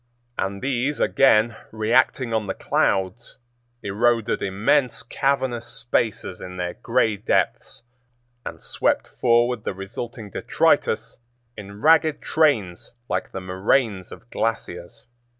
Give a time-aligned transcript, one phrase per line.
[0.35, 3.37] And these again, reacting on the clouds,
[3.83, 7.83] eroded immense cavernous spaces in their gray depths
[8.43, 11.19] and swept forward the resulting detritus
[11.55, 15.05] in ragged trains like the moraines of glaciers.